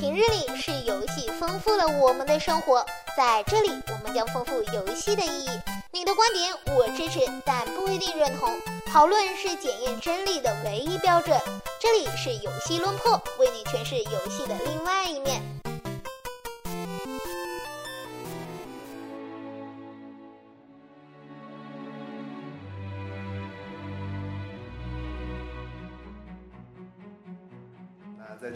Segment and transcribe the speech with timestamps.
[0.00, 2.82] 平日里是游戏丰富了我们的生活，
[3.14, 5.50] 在这里我们将丰富游戏的意义。
[5.92, 8.50] 你的观点我支持，但不一定认同。
[8.86, 11.38] 讨论是检验真理的唯一标准。
[11.78, 15.42] 这里是游戏论破，为你诠释游戏的另外一面。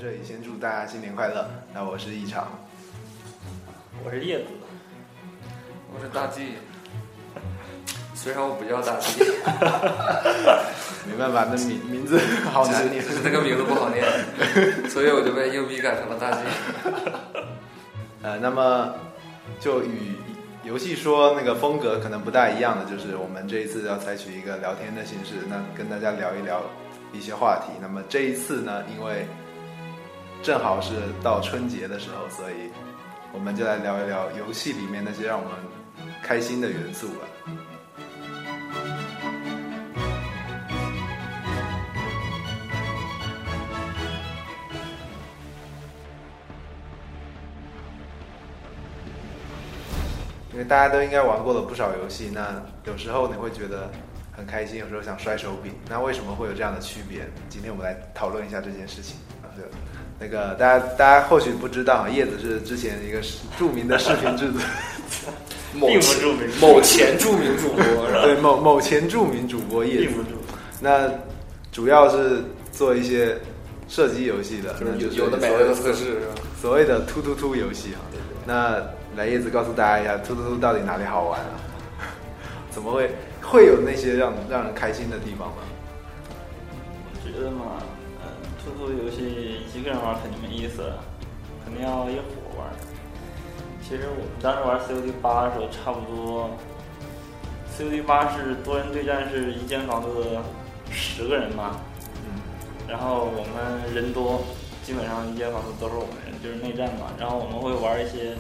[0.04, 1.48] 这里先祝大家新年快乐。
[1.72, 2.46] 那我是一场，
[4.04, 4.44] 我是叶子，
[5.94, 6.56] 我是大 G，
[8.14, 9.24] 虽然我不叫大 G，
[11.08, 12.18] 没办法，那名名字
[12.52, 13.02] 好难念。
[13.02, 14.04] 就是那个名字不好念，
[14.90, 16.38] 所以我就被硬逼改成了大 G。
[18.20, 18.94] 呃，那么
[19.58, 20.12] 就与
[20.64, 26.60] 游戏说那个风格可能不大一样的，就是我们这一次要采取一个聊天的形式，那跟大家聊一聊
[27.10, 27.72] 一些话题。
[27.80, 29.26] 那么这一次呢，因为
[30.44, 30.92] 正好是
[31.22, 32.70] 到春节的时候，所以
[33.32, 35.52] 我们就来聊一聊游戏里面那些让我们
[36.22, 37.26] 开心的元素吧。
[50.52, 53.90] 因为大家都应该玩过了不少游戏，那有时候你会觉得
[54.30, 57.26] 很开心，有时候想摔手柄，那为什么会有这样的区别？
[57.48, 59.16] 今天我们来讨论一下这件事情。
[59.56, 59.64] 对，
[60.18, 63.20] 那个大家大家或许不知道，叶子是之前一个
[63.58, 64.60] 著名的视频制作，
[65.74, 68.22] 某并不著名某前著名主播 是吧？
[68.22, 70.28] 对某某前著名主播叶子并不，住。
[70.80, 71.10] 那
[71.72, 73.36] 主要是做一些
[73.88, 76.34] 射击游戏的，就是那有有的没的的测试是吧？
[76.60, 78.00] 所谓的突突突游戏啊。
[78.46, 78.76] 那
[79.16, 81.58] 来叶子告诉大家一下，突突突到底哪里好玩啊？
[82.70, 83.10] 怎么会
[83.42, 85.56] 会有那些让让人开心的地方吗？
[87.10, 87.82] 我觉得嘛，
[88.64, 90.92] 嗯，突突游戏一个人玩肯定没意思，
[91.64, 92.68] 肯定要一伙玩。
[93.82, 96.50] 其实我们当时玩 COD 八的时候，差不多
[97.76, 100.08] ，COD 八是多人对战，是一间房子
[100.90, 101.80] 十个人嘛，
[102.24, 102.40] 嗯，
[102.88, 104.42] 然后我们人多，
[104.82, 107.12] 基本上一间房子都是我们人，就是内战嘛。
[107.18, 108.34] 然后我们会玩一些，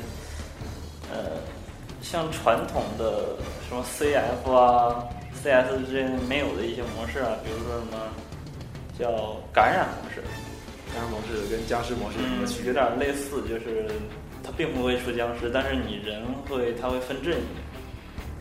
[1.12, 1.42] 呃，
[2.00, 3.36] 像传统的
[3.68, 5.04] 什么 CF 啊、
[5.42, 7.98] CS 之类没有的一些模式啊，比如说什么
[8.98, 10.22] 叫感染模式，
[10.92, 12.66] 感染模式跟僵尸模式有什么嗯区，别？
[12.68, 13.86] 有点类似，就是
[14.42, 17.44] 它并不会出僵尸，但是你人会，它会分阵营。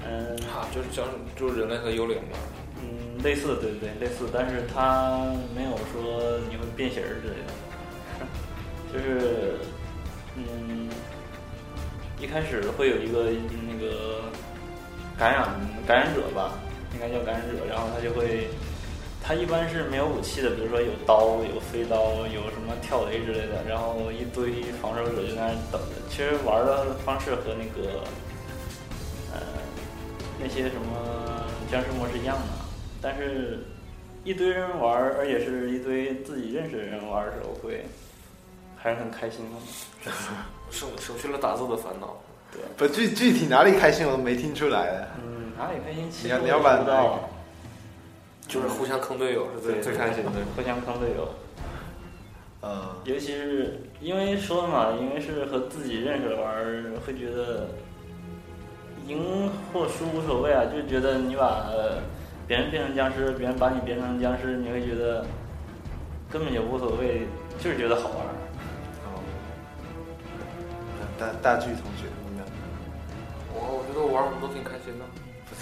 [0.05, 1.05] 嗯啊，就是僵
[1.35, 2.37] 就是人类和幽灵吧。
[2.81, 7.53] 嗯，类似，对对对，类似，但是它没有说你会变形儿之类的，
[8.93, 9.55] 就是
[10.35, 10.89] 嗯，
[12.19, 13.31] 一开始会有一个
[13.65, 14.25] 那个
[15.17, 15.47] 感染
[15.87, 16.59] 感染者吧，
[16.93, 18.49] 应该叫感染者，然后他就会。
[19.25, 25.95] 他一般是没有武器的，比如说有刀、有飞刀、有什么跳雷之类的，然后一堆防守者就在那等着。
[26.09, 28.01] 其实玩的方式和那个，
[29.31, 29.39] 呃，
[30.41, 32.65] 那些什么僵尸模式一样的，
[33.01, 33.59] 但是
[34.25, 37.85] 一堆人玩，而且是一堆自己认识的人玩的时候，会
[38.75, 40.11] 还是很开心的。
[40.69, 42.17] 省省去了打字的烦恼。
[42.51, 45.07] 对 不具具体哪里开心我都没听出来。
[45.17, 46.11] 嗯，哪里开心？
[46.11, 46.75] 其你要你要把
[48.47, 50.31] 就是互相坑队友是最最开心的。
[50.55, 51.27] 互相坑队友。
[52.61, 57.67] 呃，尤其是因为说嘛，因为是和自己认识的玩儿，会觉得
[59.07, 61.69] 赢或输无所谓啊，就觉得你把
[62.47, 65.25] 别人变成僵尸，别人把你变成僵尸，你会觉得
[66.29, 67.27] 根本就无所谓，
[67.59, 68.31] 就是觉得好玩儿。
[69.05, 69.19] 哦，
[71.19, 72.07] 大大巨同学？
[73.55, 75.05] 我我觉得我玩什么都挺开心的，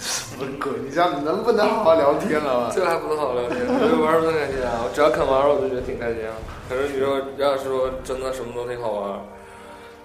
[0.00, 0.72] 什么鬼？
[0.84, 2.72] 你这样能不能好好聊天了吗？
[2.74, 4.80] 这还不能好好聊天，我觉得玩什么都开心啊。
[4.84, 6.32] 我只要肯玩，我就觉得挺开心啊。
[6.68, 9.20] 可是你说要是说真的什么都挺好玩，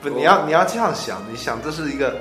[0.02, 2.12] 不，你要你要这样想，你想这是一个，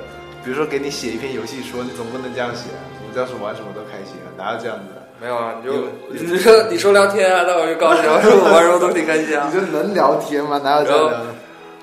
[0.43, 2.81] 比如说给你写一篇游戏说，你总不能这样写啊，
[3.13, 5.01] 我要是玩什么都开心啊，哪有这样子的？
[5.19, 5.55] 没有啊？
[5.59, 5.73] 你就
[6.09, 9.59] 你说你说聊天啊，那我就告诉你，我说我玩什么都挺开心啊你。
[9.59, 10.61] 这能聊天吗？
[10.63, 11.25] 哪有这样的？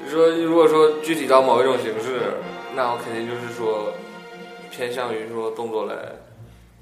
[0.04, 2.32] 你说如果说具体到某一种形式，
[2.76, 3.92] 那我肯定就是说
[4.74, 5.94] 偏向于说动作类。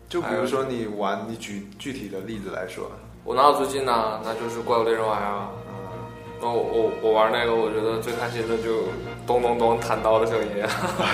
[0.08, 2.90] 就比如说你玩，你举具体的例子来说，
[3.24, 5.48] 我拿到最近呢，那就是怪物猎人玩啊。
[5.68, 5.74] 嗯，
[6.40, 8.84] 那我我我玩那个，我觉得最开心的就
[9.26, 10.64] 咚咚咚弹刀的声音，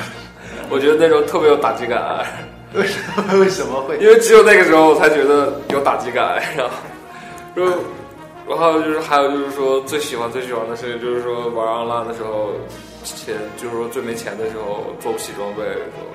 [0.70, 2.24] 我觉得那种特别有打击感，
[2.74, 3.96] 为什么为什么会？
[3.98, 6.74] 因为只有那个时候我才觉得有打击感，然后，
[7.54, 7.76] 然后，
[8.48, 12.50] 然后就是还有就是说最喜欢最喜欢的事情就是说玩 online 的时候，
[13.16, 15.62] 钱就是说最没钱的时候做不起装备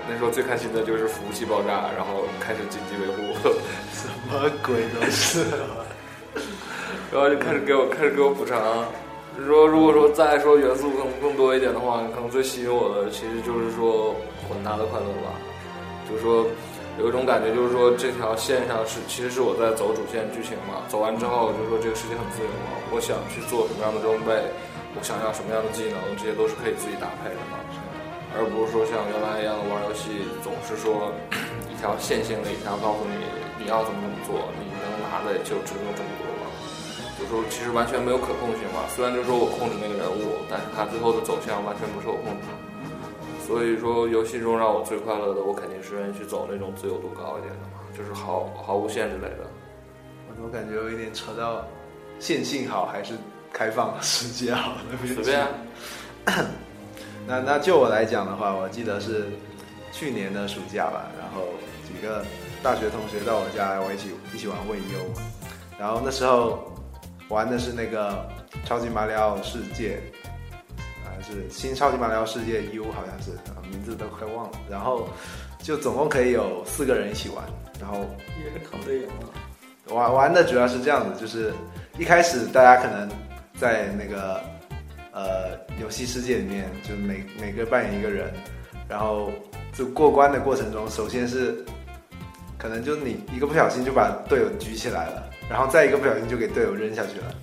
[0.10, 3.34] 那时候最开心的就是服务器爆炸，然后开始紧急维护，
[3.94, 5.46] 什么鬼都是。
[7.12, 8.60] 然后就开始给我开始给我补偿，
[9.46, 14.16] 说如果说再说元素更更多一点的话，可能最吸引我的其实就是说
[14.50, 15.30] 混搭的快乐吧，
[16.10, 16.46] 就是说
[17.00, 24.34] 有一种感觉，就是说这条线上是其实是我在走主线剧情嘛，走完之后就是说这个世界很自由嘛，我想去做什么样的装备，
[24.96, 27.58] 我想要什么样的技能，这些都是可以自己搭配的嘛，
[28.38, 31.10] 而不是说像原来一样的玩游戏，总是说
[31.70, 33.18] 一条线性的一条告诉你
[33.58, 36.46] 你要怎么怎么做，你能拿的就只有这么多了。
[37.18, 38.86] 就说其实完全没有可控性嘛。
[38.90, 42.48] 虽然就说我控制那个人物，但是他最后的走向完全不受控制。
[43.46, 49.46] 所以说，游戏中让我最快乐的，我肯定是愿意去走那种自由度高一点的嘛，就是毫毫无限制类的。
[50.30, 51.66] 我怎么感觉有一点扯到
[52.20, 53.16] 线性好还是
[53.54, 54.98] 开放世界好呢？
[55.06, 55.48] 随便啊。
[57.26, 59.28] 那那就我来讲的话，我记得是
[59.92, 61.48] 去年的暑假吧，然后
[61.88, 62.26] 几个
[62.62, 65.00] 大学同学到我家来，我一起一起玩未优，
[65.80, 66.74] 然后那时候
[67.30, 68.28] 玩的是那个
[68.66, 70.02] 超级马里奥世界，
[71.06, 73.32] 还是新超级马里奥世界 U 好像是，
[73.70, 74.60] 名字都快忘了。
[74.70, 75.08] 然后
[75.60, 77.46] 就总共可以有四个人一起玩，
[77.80, 78.00] 然后
[78.44, 79.30] 也是扛队友嘛。
[79.96, 81.54] 玩玩的主要是这样子，就是
[81.98, 83.10] 一开始大家可能
[83.64, 84.42] 在那个
[85.14, 88.30] 呃游戏世界里面，就每每个扮演一个人，
[88.90, 89.32] 然后
[89.72, 91.64] 就过关的过程中，首先是
[92.58, 97.34] 可能就是你一个不小心就把队友举起来了，然后再一个不小心就给队友扔下去了，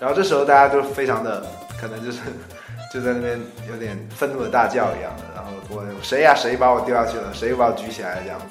[0.00, 1.46] 然后这时候大家都非常的
[1.80, 2.18] 可能就是
[2.92, 8.46] 就在那边有点愤怒的大叫一样的，然后我谁呀谁把我丢下去了，谁又把我举起来这样子，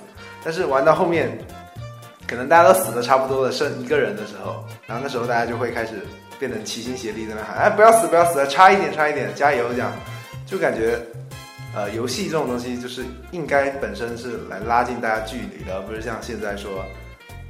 [0.45, 1.37] 但是玩到后面。
[2.27, 5.95] 可能大家都死的差不多了，剩一个人的时候，然后那时候大家就会开始
[6.41, 9.93] 变成齐心协力在那喊，哎，不要死，不要死，差一点，差一点，加油，这样，
[10.47, 10.99] 就感觉，
[11.75, 16.83] 呃，游戏这种东西就是应该本身是来拉近大家距离的，而不是像现在说，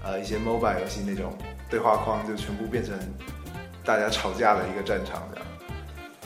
[0.03, 1.33] 呃，一些 mobile 游戏那种
[1.69, 2.93] 对话框就全部变成
[3.85, 5.47] 大家吵架的一个战场这样。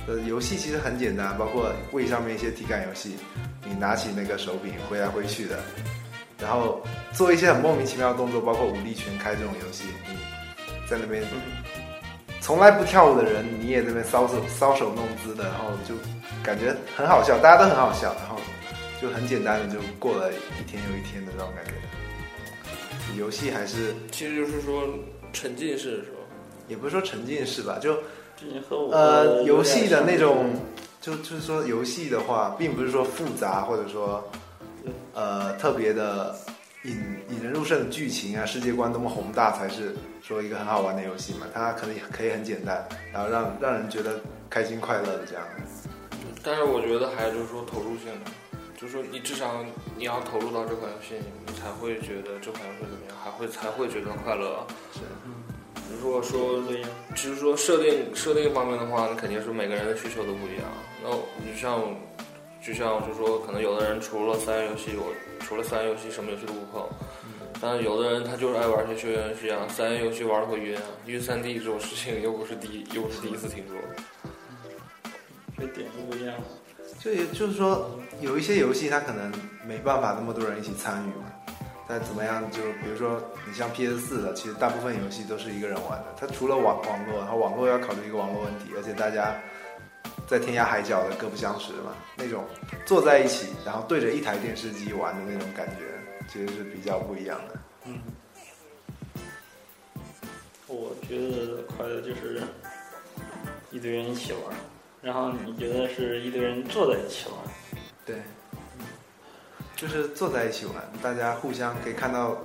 [0.07, 3.15] 呃，游戏其实很简单，包括位上面一些体感游戏，
[3.63, 5.59] 你拿起那个手柄挥来挥去的。
[6.41, 6.81] 然后
[7.13, 10.17] 做一些很莫名其妙的动作，包括武力全开这种游戏，你
[10.89, 11.23] 在那边
[12.45, 15.95] 从来不跳舞的人，你也在那边搔手搔首弄姿的，然后就
[16.43, 18.37] 感觉很好笑，大家都很好笑，然后
[19.01, 21.71] 就很简单的就过了一天又一天的那种感觉。
[23.17, 24.83] 游戏还是其实就是说
[25.33, 26.19] 沉浸式是吧？
[26.67, 27.97] 也不是说沉浸式吧，就
[28.91, 30.53] 呃游戏的那种，
[31.01, 34.23] 就就是说游戏的话，并不是说复杂或者说。
[35.15, 36.35] 呃，特别的
[36.85, 36.97] 引
[37.29, 41.47] 引人入胜的剧情啊，世界观多么宏大，才是说一个很好玩的游戏嘛？
[41.53, 45.43] 它可能可以很简单，然后让让人觉得开心快乐的这样。
[46.43, 48.31] 但是我觉得还就是说投入性的，
[48.77, 49.65] 就是说你至少
[49.97, 51.15] 你要投入到这款游戏，
[51.47, 54.65] 你才会觉得这款游戏怎么样，还会才会觉得快乐。
[54.93, 55.01] 是，
[55.99, 56.61] 如果说
[57.15, 60.65] 只是说设定设定方面的话，那肯定是每个人的需求都不一样。
[61.03, 61.09] 那
[61.43, 61.81] 你像。
[62.65, 66.87] 就像就是说，可能有的人除了三 A 游戏，我除了三 A 游戏什么游戏都不碰。
[67.61, 73.77] 但有的人他就是爱玩些休闲游戏啊，三 A 游戏玩的会晕啊，晕三 D 这种事情又不是第又不是第一次听说。
[75.57, 76.35] 这点不一样。
[76.99, 79.31] 就也就是说，有一些游戏它可能
[79.65, 81.31] 没办法那么多人一起参与嘛。
[81.87, 82.43] 但怎么样？
[82.51, 86.05] 就比如说你像 PS 四的，其实大部分游戏都是一个人玩的。
[86.17, 89.35] 它除了网网络，然后网络要考虑一个网络问题，而且大家。
[90.27, 92.43] 在天涯海角的各不相识嘛，那种
[92.85, 95.83] 坐在一起，然后对着一台电视机玩的那种感觉，
[96.27, 97.59] 其实是比较不一样的。
[97.85, 97.99] 嗯，
[100.67, 102.41] 我觉得快乐就是
[103.69, 104.41] 一堆人一起玩，
[105.01, 107.37] 然后你觉得是一堆人坐在一起玩？
[108.03, 108.15] 对，
[109.75, 112.35] 就是坐在一起玩，大家互相可以看到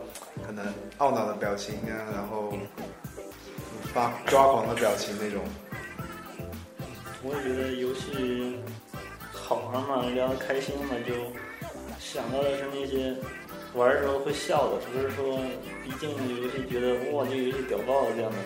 [0.46, 0.66] 可能
[0.98, 2.52] 懊恼的表情啊，然后
[3.94, 5.42] 发抓狂的表情那种。
[7.22, 8.56] 我也觉得游戏
[9.32, 11.12] 好玩嘛，聊得开心嘛，就
[11.98, 13.14] 想到的是那些
[13.74, 15.38] 玩的时候会笑的，不是说
[15.84, 18.38] 一进游戏觉得哇这个游戏屌爆了这样的，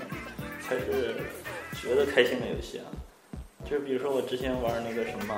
[0.60, 1.14] 才是
[1.80, 2.84] 觉得开心的游戏啊。
[3.64, 5.34] 就比如说我之前玩那个什么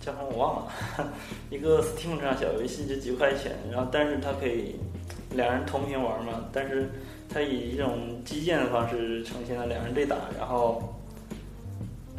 [0.00, 0.72] 叫什么我忘了，
[1.50, 4.76] 一个 Steam 上小游戏就几块钱，然后但是它可以
[5.32, 6.88] 两人同屏玩嘛，但是
[7.28, 10.94] 它以一种击剑的方式呈现了两人对打，然后。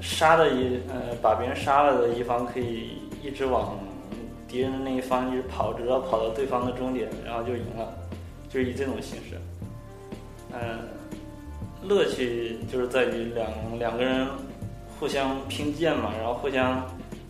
[0.01, 3.77] 杀的一呃，把别人杀了的一方可以一直往
[4.47, 7.93] 敌人的那一方一直跑，直到跑到对方的终点，然后就赢了，
[8.49, 9.37] 就是以这种形式。
[10.51, 10.79] 嗯，
[11.87, 14.27] 乐趣就是在于两两个人
[14.99, 16.83] 互相拼剑嘛，然后互相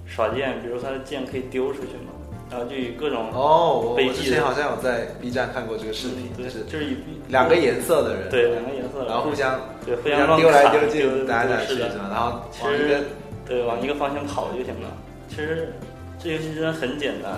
[0.06, 2.14] 耍剑，比如他的剑可以丢出去嘛，
[2.50, 11.90] 然后就以各种哦，我我之前好像有在 B 站看过这个视频，对，就是就是以两个颜色的人，对两个颜色，然后互相对互互相丢来丢去，打来打去是的？
[12.10, 13.04] 然后其实
[13.46, 14.90] 对往一个方向跑就行了。
[15.30, 15.72] 其实
[16.18, 17.32] 这游戏真的很简单，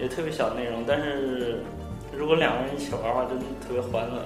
[0.00, 1.62] 也特别小内容，但是
[2.16, 4.22] 如果两个人一起玩的话，真的特别欢乐。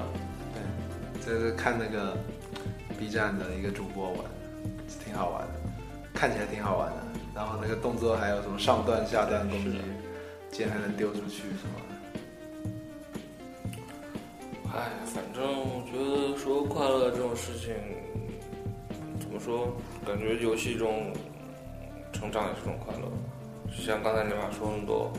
[0.54, 2.16] 对就是看那个
[2.98, 4.18] B 站的一个主播玩，
[5.04, 5.54] 挺好玩的，
[6.14, 7.01] 看起来挺好玩的。
[7.34, 9.84] 然后那个动作还有什么上段下段攻击是的，
[10.50, 11.92] 剑还能丢出去什么的。
[14.74, 17.74] 哎，反正我觉得说快乐这种事情，
[19.20, 19.68] 怎么说？
[20.06, 21.12] 感觉游戏中
[22.12, 23.08] 成长也是种快乐。
[23.66, 25.10] 就像刚才你俩说那么多，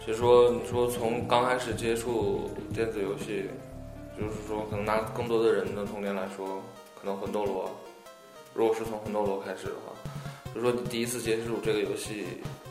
[0.00, 3.48] 其实说你说从刚开始接触电子游戏，
[4.18, 6.60] 就是说可能拿更多的人的童年来说，
[7.00, 7.70] 可能魂斗罗，
[8.54, 9.92] 如果是从魂斗罗开始的话，
[10.58, 12.24] 就是说你第一次接触这个游戏，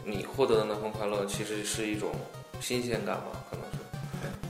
[0.03, 2.09] 你获得的那份快乐，其实是一种
[2.59, 3.77] 新鲜感吧，可能是。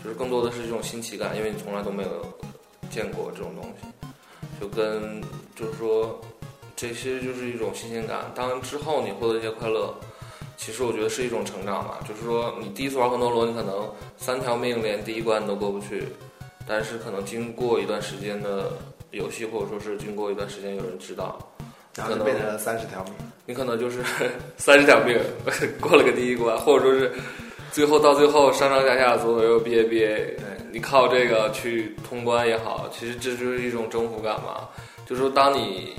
[0.04, 2.10] 就是更多的是一种新奇感，因为你从来都没有
[2.90, 4.10] 见过这种东西，
[4.60, 5.22] 就跟
[5.56, 6.20] 就是说
[6.76, 8.32] 这些就是一种新鲜感。
[8.34, 9.94] 当然之后你获得一些快乐，
[10.58, 12.00] 其实我觉得是一种成长吧。
[12.10, 16.06] 就是说你第一次玩魂斗罗，你可能三条命连第一关你都过不去，
[16.68, 18.72] 但是可能经过一段时间的
[19.12, 21.38] 游戏，或者说是经过一段时间有人知道，
[21.98, 23.14] 然后就变成了三十条命。
[23.46, 24.04] 你可能就是
[24.58, 25.20] 三十条命
[25.82, 27.12] 过了个第一关，或者说是
[27.72, 30.38] 最后到最后上上下下左左右憋憋，
[30.72, 34.70] 你靠这个去通关也好，其实这就是一种征服感嘛。
[35.06, 35.94] 就是说，当你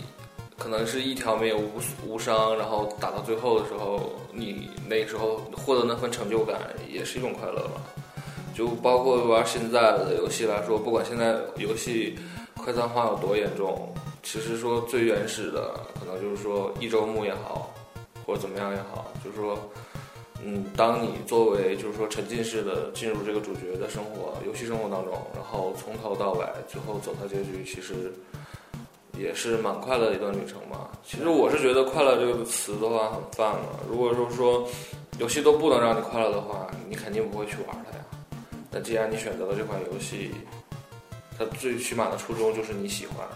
[0.59, 6.59] 可能是一条命无无伤，然后打到最后的时候，你那时候获得那份成就感，
[6.90, 7.81] 也是一种快乐吧。
[8.55, 12.19] 就包括玩现在的游戏来说，不管现在游戏
[12.55, 13.90] 快餐化有多严重，
[14.31, 17.73] 其实说最原始的，可能就是说一周目也好，
[18.27, 19.59] 或者怎么样也好，就是说，
[20.45, 28.13] 嗯，当你作为就是说沉浸式的进入这个主角的生活、游戏生活当中，然后从头到尾，最后走到结局，其实
[29.17, 30.91] 也是蛮快乐的一段旅程吧。
[31.03, 33.81] 其实我是觉得“快乐”这个词的话很泛了。
[33.89, 34.69] 如果说说
[35.19, 38.05] 游戏都不能让你快乐的话，你肯定不会去玩它呀。
[38.71, 40.33] 那既然你选择了这款游戏，
[41.39, 43.27] 它最起码的初衷就是你喜欢，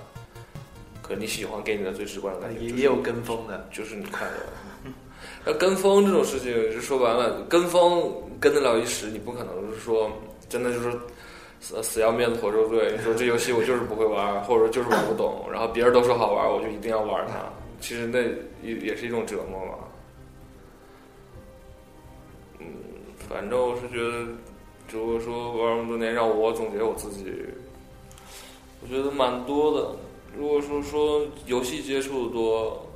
[1.12, 4.36] 可你喜欢给你的最直观的感觉就是也也有跟风的，就是你快乐。
[5.44, 10.10] 那跟风这种事情，就说白了，跟风跟得了一时，你不可能是说
[10.48, 10.90] 真的就是
[11.60, 12.94] 死死要面子活受罪。
[12.96, 17.44] 你说这游戏我就是不会玩，或者说就是玩不懂，然后别人都说好玩，我就一定要玩它。
[17.80, 18.20] 其实那
[18.66, 19.74] 也也是一种折磨嘛。
[22.60, 22.66] 嗯，
[23.28, 24.26] 反正我是觉得，
[24.92, 27.32] 如果说玩那么多年，让我总结我自己，
[28.80, 29.88] 我觉得蛮多的。
[30.36, 32.86] 如果说说游戏接触的多，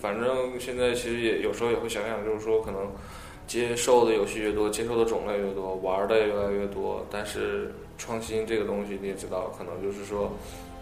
[0.00, 2.90] 反正现在其实也有时候也会想想，就是说可能
[3.46, 7.04] 接受的游戏越多，接受的种类越多，玩的也越来越多。
[7.10, 10.30] 但是创新这个东西你也知道，可能就是说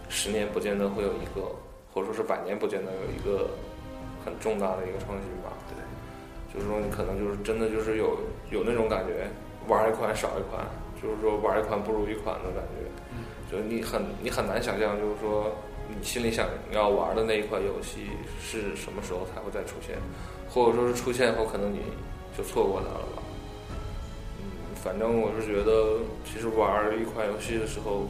[0.09, 1.51] 十年不见得会有一个，
[1.93, 3.49] 或者说是百年不见得有一个
[4.25, 5.51] 很重大的一个创新吧。
[5.69, 8.19] 对，就是说你可能就是真的就是有
[8.51, 9.27] 有那种感觉，
[9.67, 10.65] 玩一款少一款，
[11.03, 12.85] 就是说玩一款不如一款的感觉。
[13.13, 15.51] 嗯，就是你很你很难想象，就是说
[15.99, 18.11] 你心里想要玩的那一款游戏
[18.43, 19.97] 是什么时候才会再出现，
[20.49, 21.81] 或者说是出现后可能你
[22.37, 23.23] 就错过它了吧。
[24.39, 28.07] 嗯，反正我是觉得，其实玩一款游戏的时候，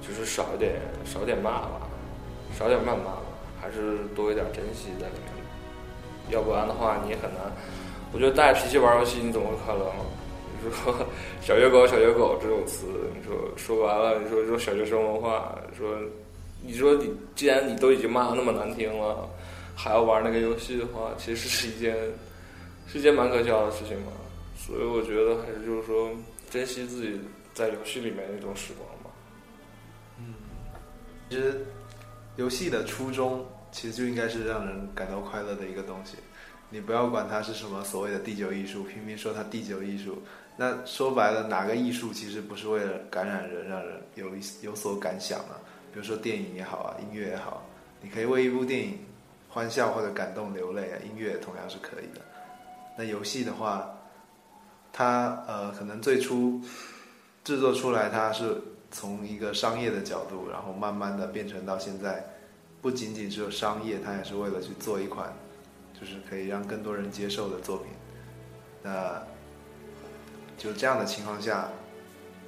[0.00, 1.88] 就是少一点少点骂吧，
[2.58, 3.22] 少点谩骂吧，
[3.60, 5.44] 还是多一点珍惜在里面。
[6.30, 7.52] 要不然的话，你很难。
[8.12, 10.04] 我觉得带着脾气玩游戏，你怎么会快乐吗？
[10.62, 10.94] 你说
[11.40, 12.86] “小野狗”“小野狗”这种词，
[13.16, 15.96] 你说说白了，你说这种小学生文化，说
[16.62, 19.28] 你说你既然你都已经骂的那么难听了，
[19.74, 21.96] 还要玩那个游戏的话，其实是一件
[22.86, 24.12] 是一件蛮可笑的事情嘛。
[24.56, 26.10] 所以我觉得还是就是说，
[26.50, 27.18] 珍惜自己
[27.54, 29.10] 在游戏里面那种时光吧。
[30.18, 30.34] 嗯
[31.30, 31.64] 其实
[32.36, 36.16] 游戏的初衷其实就应该是让人感到快乐的一个东西。
[36.68, 40.22] 你不要管它是什么所谓的第九艺术，拼命说它第九艺术。
[40.56, 45.54] 那说白了，哪个艺术其实不是为了感染人，让人有一有所感想呢？
[45.92, 47.62] 比如说电影也好啊，音乐也好，
[48.00, 48.98] 你可以为一部电影
[49.48, 52.20] 欢笑或者感动流泪啊，音乐同样是可以的。
[52.96, 53.96] 那游戏的话，
[54.92, 56.60] 它呃可能最初
[57.42, 62.24] 制作出来，它是从一个商业的角度，然后慢慢的变成到现在，
[62.82, 65.32] 不仅仅只有商业，它也是为了去做一款
[65.98, 67.86] 就是可以让更多人接受的作品。
[68.82, 69.22] 那
[70.56, 71.68] 就这样的情况下，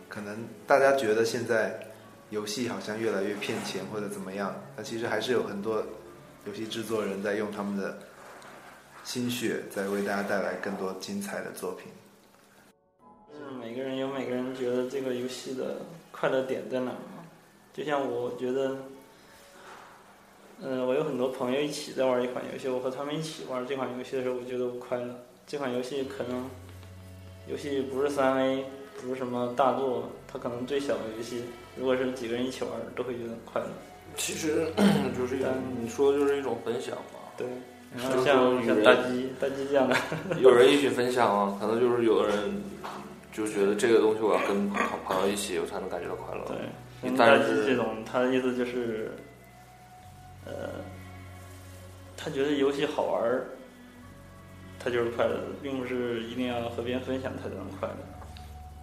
[0.09, 1.87] 可能大家觉得现在
[2.33, 5.85] 游戏好像越来越骗钱或者怎么样，但其实还是有很多
[6.47, 7.99] 游戏制作人在用他们的
[9.05, 11.93] 心血，在为大家带来更多精彩的作品。
[13.31, 15.77] 就是每个人有每个人觉得这个游戏的
[16.11, 17.23] 快乐点在哪嘛。
[17.75, 18.79] 就像我觉得，
[20.63, 25.15] 嗯、我有很多朋友一起在玩一款游戏，我和他们一起玩这款游戏的时候，我觉得我快乐。
[25.47, 26.49] 这款游戏可能，
[27.47, 28.65] 游戏不是三 A，
[29.03, 31.45] 不是什么大作，它可能最小的游戏，
[31.77, 33.69] 如果是几个人一起玩，都会觉得快乐。
[34.17, 34.67] 其实
[35.17, 37.21] 就是一种你说就是一种分享嘛。
[37.37, 37.47] 对，
[37.97, 39.97] 然后像像大鸡大鸡这样的，
[40.41, 42.63] 有人一起分享啊，可能就是有的人
[43.33, 46.45] 就觉得这个东西我要跟朋朋友一起，我才能感觉到快乐。
[47.03, 49.13] 对，大鸡这种，他的意思就是，
[50.47, 50.53] 呃，
[52.17, 53.47] 他觉得游戏好玩儿，
[54.79, 57.97] 他就是快乐的，并不是一定要和别人分享他才能快乐。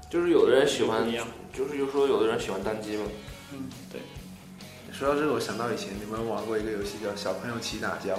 [0.10, 1.06] 就是有的人喜欢
[1.54, 3.04] 就是就说有的人喜欢单机嘛，
[3.54, 4.02] 嗯，对，
[4.92, 8.16] 说到这个，我想到以前你们玩过一个游戏叫《小朋友骑打胶》，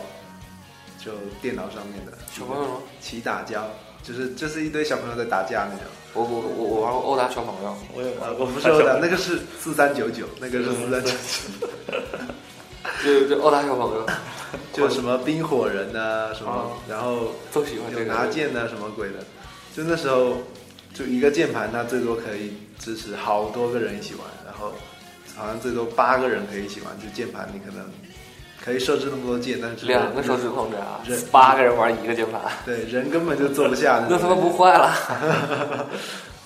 [1.04, 2.76] 就电脑上面的小朋友吗？
[3.00, 3.68] 骑打胶，
[4.02, 5.84] 就是就是一堆小朋友在打架那种。
[6.12, 11.68] 我我我我玩过殴打小朋友，我也玩过，不是殴打，那个是四三九九，那个是四三九九，
[13.04, 14.06] 就就殴打小朋友，
[14.72, 18.04] 就什么冰火人呐、什么啊，然后都喜欢这个。
[18.04, 19.14] 有拿剑呐、什么鬼的。
[19.72, 20.38] 就那时候，
[20.92, 24.72] 就一个键盘，它最多可以支持好多个人一起玩，然后
[25.36, 26.98] 好像最多八个人可以一起玩。
[27.00, 27.84] 就键盘你可能
[28.62, 35.88] 可以设置那么多键，但是两个手指控制啊人，八个人玩一个键盘，对人根本就坐不下那他妈不坏了？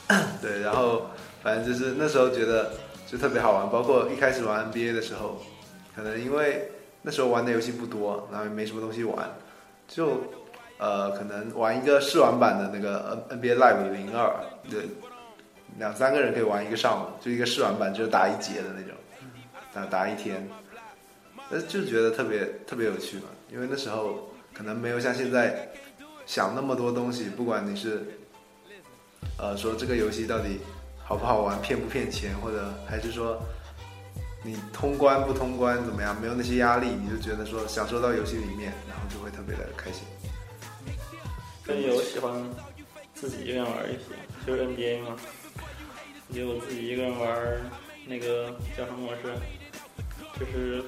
[0.40, 1.06] 对，然后
[1.42, 2.72] 反正就是那时候觉得
[3.10, 5.42] 就特别好玩，包括一开始玩 NBA 的时候，
[5.96, 6.70] 可能因为
[7.02, 9.28] 那时候玩的游戏不多，然后也没什么东西玩，
[9.88, 10.22] 就
[10.78, 14.34] 呃可能玩一个试玩版的那个 N NBA Live 零二，
[14.70, 14.82] 对，
[15.78, 18.94] 两三个人可以玩一个上午，就一个试玩版，就打一节的那种，
[19.72, 20.48] 打打一天，
[21.50, 25.68] 但就觉得特别特别有趣嘛，因为那时候可能没有像现在
[26.26, 28.02] 想那么多东西，不管你是。
[29.36, 30.60] 呃，说这个游戏到底
[31.02, 33.42] 好不好玩，骗不骗钱，或者还是说
[34.44, 40.04] 你通关不通关怎么样，没有那些压力，你就觉得说享受到游戏里面，然后就会特别的开心。
[41.64, 42.32] 所以我喜欢
[43.14, 44.14] 自己一个人玩一些，
[44.46, 45.16] 就是 NBA 嘛。
[46.28, 47.30] 我觉得我自己一个人玩
[48.06, 49.22] 那个叫什么模式，
[50.38, 50.82] 就是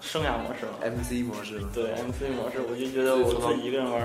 [0.00, 0.72] 生涯模式嘛。
[0.82, 4.00] MC 模式，对 MC 模式，我就觉得我自己一个人玩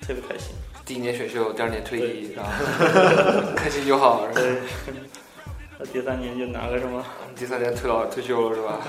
[0.00, 0.54] 特别开心。
[0.84, 4.40] 第一年选秀，第二年退役，然 后开心就好，是吧？
[4.40, 4.94] 对，
[5.78, 7.04] 那第三年就拿个什么？
[7.36, 8.80] 第三年退老退休了是吧？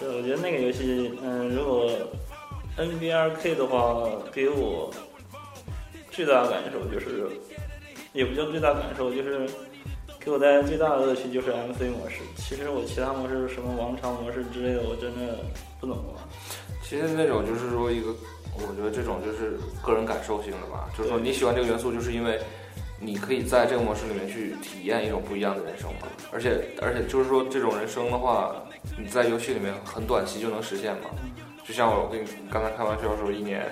[0.00, 1.90] 对，我觉得那个游戏，嗯，如果
[2.76, 4.92] NBA 2K 的话，给我
[6.16, 7.28] 最大的感受就是，
[8.14, 9.46] 也不叫最大感受，就是
[10.18, 12.22] 给我带来最大的乐趣就是 MC 模式。
[12.36, 15.40] 其实我其他模式，什么王朝模式之类的，我真的
[15.78, 16.24] 不怎么玩。
[16.82, 18.14] 其实那种就是说一个，
[18.54, 22.40] 我觉得这种就是个人感受性的吧，就是说你喜欢这个元素，就是因为
[22.98, 26.08] 你可以在这个模式里面去体验一种不一样的人生嘛。
[26.32, 28.56] 而且而且就是说这种人生的话，
[28.98, 31.10] 你在游戏里面很短期就能实现嘛。
[31.62, 33.70] 就像我跟你刚才开玩笑说，一年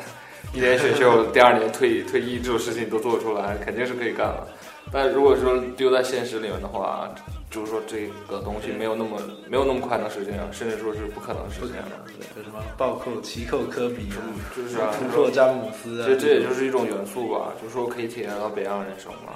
[0.55, 4.47] 一年选秀，第二年退退役这种事情都做得出来，肯定是可以干了。
[4.93, 7.13] 但如果说丢在现实里面的话，
[7.51, 11.99] 就是说这个东西没有那么没有那么快能实现，甚至说是不可能实现的。
[12.07, 14.23] 能，有什么暴扣、奇扣科比啊，
[14.57, 19.35] 就是啊，突破詹姆斯啊，其实这也就是一种元素吧，就是说可以体验到别样人生嘛。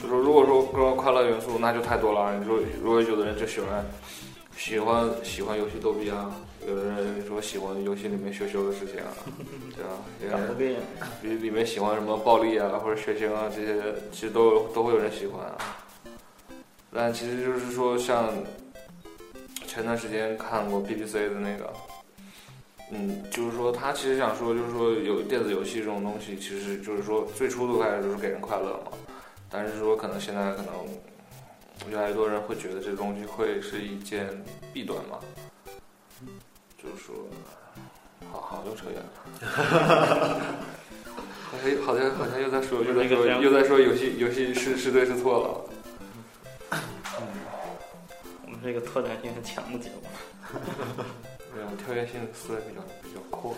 [0.00, 2.32] 就说如果说说快乐元素，那就太多了。
[2.38, 3.84] 你说如果有的人就喜欢
[4.60, 6.30] 喜欢喜欢游戏逗逼啊，
[6.68, 9.08] 有的人说喜欢游戏里面羞羞的事情啊，
[9.74, 9.90] 对吧？
[10.22, 10.76] 有搞不人
[11.22, 15.56] 定，里里面喜欢什么暴力啊或者血腥啊这些，其实都都会有人喜欢啊。
[16.92, 18.28] 但其实就是说，像
[19.66, 21.72] 前段时间看过 BBC 的那个，
[22.92, 28.92] 嗯，就是说他其实想说，就是说有电子游戏这种东西，其实就是说最初的开始就是给人快乐嘛，
[29.48, 30.74] 但是说可能现在可能
[31.88, 34.28] 越来越多人会觉得这东西会是一件
[34.72, 35.18] 弊端嘛，
[36.76, 37.14] 就是说，
[38.30, 39.06] 好好又扯远了。
[41.50, 46.78] 好像好像好像又在说又在说又在说游戏游戏是是对是错了。
[48.44, 50.02] 我们是一个拓展性很强的节目。
[51.52, 53.56] 对， 我跳跃性思维比较比较阔。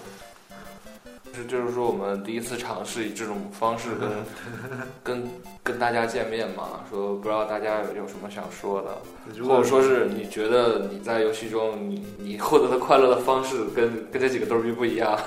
[1.33, 4.11] 就是就是说，我们第一次尝试以这种方式跟
[5.03, 5.31] 跟
[5.63, 8.99] 跟大家见面嘛，说不知道大家有有什么想说的，
[9.35, 15.19] 如果或者说是你觉得你在游戏中你你获得的快乐的方式跟跟这几个逗逼不一样，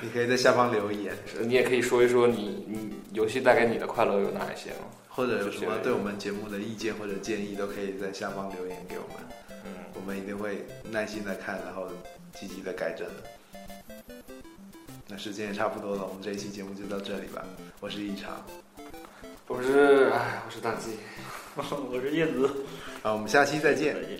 [0.00, 4.86] 你可以在下方留言，你也可以说一说你你游戏带给你的快乐有哪一些吗？
[5.08, 11.86] 或者有什么对我们节目的意见或者建议，都可以在下方留言给我们，嗯，我们一定会耐心的看，然后
[12.32, 13.24] 积极的改正的。
[15.10, 17.44] 那时间也差不多了，我们这一期节目就到这里吧。
[17.80, 18.40] 我是异常，
[19.48, 20.92] 我是哎，我是大鸡。
[21.56, 22.48] 我是叶子，
[23.02, 23.92] 啊，我们下期再见。
[23.92, 24.19] 再见。